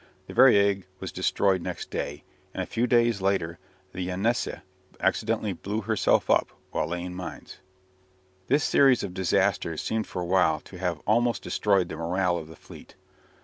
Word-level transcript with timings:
The 0.25 0.33
"Variag" 0.33 0.85
was 0.99 1.11
destroyed 1.11 1.61
next 1.61 1.91
day, 1.91 2.23
and 2.55 2.63
a 2.63 2.65
few 2.65 2.87
days 2.87 3.21
later 3.21 3.59
the 3.93 4.01
"Yenessei" 4.07 4.61
accidentally 4.99 5.53
blew 5.53 5.81
herself 5.81 6.27
up 6.27 6.49
while 6.71 6.87
laying 6.87 7.13
mines. 7.13 7.59
This 8.47 8.63
series 8.63 9.03
of 9.03 9.13
disasters 9.13 9.79
seemed 9.79 10.07
for 10.07 10.19
a 10.23 10.25
while 10.25 10.59
to 10.61 10.79
have 10.79 10.99
almost 11.05 11.43
destroyed 11.43 11.87
the 11.87 11.97
morale 11.97 12.39
of 12.39 12.47
the 12.47 12.55
fleet. 12.55 12.95